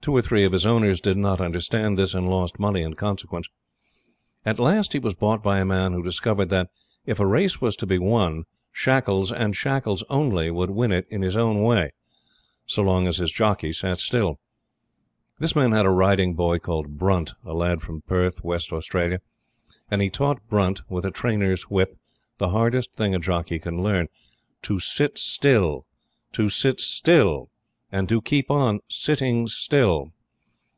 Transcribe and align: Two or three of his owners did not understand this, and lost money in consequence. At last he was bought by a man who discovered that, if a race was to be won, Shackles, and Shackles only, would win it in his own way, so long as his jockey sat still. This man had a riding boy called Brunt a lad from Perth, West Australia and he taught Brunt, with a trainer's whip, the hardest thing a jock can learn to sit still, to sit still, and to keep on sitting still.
Two 0.00 0.16
or 0.16 0.22
three 0.22 0.44
of 0.44 0.52
his 0.52 0.64
owners 0.64 1.02
did 1.02 1.18
not 1.18 1.38
understand 1.38 1.98
this, 1.98 2.14
and 2.14 2.26
lost 2.26 2.58
money 2.58 2.80
in 2.80 2.94
consequence. 2.94 3.46
At 4.42 4.58
last 4.58 4.94
he 4.94 4.98
was 4.98 5.12
bought 5.14 5.42
by 5.42 5.58
a 5.58 5.66
man 5.66 5.92
who 5.92 6.02
discovered 6.02 6.48
that, 6.48 6.70
if 7.04 7.20
a 7.20 7.26
race 7.26 7.60
was 7.60 7.76
to 7.76 7.84
be 7.86 7.98
won, 7.98 8.44
Shackles, 8.72 9.30
and 9.30 9.54
Shackles 9.54 10.02
only, 10.08 10.50
would 10.50 10.70
win 10.70 10.92
it 10.92 11.06
in 11.10 11.20
his 11.20 11.36
own 11.36 11.60
way, 11.62 11.92
so 12.64 12.80
long 12.82 13.06
as 13.06 13.18
his 13.18 13.30
jockey 13.30 13.70
sat 13.70 14.00
still. 14.00 14.38
This 15.40 15.54
man 15.54 15.72
had 15.72 15.84
a 15.84 15.90
riding 15.90 16.32
boy 16.32 16.58
called 16.58 16.96
Brunt 16.96 17.34
a 17.44 17.52
lad 17.52 17.82
from 17.82 18.00
Perth, 18.00 18.42
West 18.42 18.72
Australia 18.72 19.20
and 19.90 20.00
he 20.00 20.08
taught 20.08 20.40
Brunt, 20.48 20.80
with 20.90 21.04
a 21.04 21.10
trainer's 21.10 21.64
whip, 21.64 21.98
the 22.38 22.48
hardest 22.48 22.94
thing 22.94 23.14
a 23.14 23.18
jock 23.18 23.48
can 23.48 23.82
learn 23.82 24.08
to 24.62 24.78
sit 24.80 25.18
still, 25.18 25.84
to 26.32 26.48
sit 26.48 26.80
still, 26.80 27.50
and 27.90 28.06
to 28.06 28.20
keep 28.20 28.50
on 28.50 28.78
sitting 28.90 29.46
still. 29.46 30.10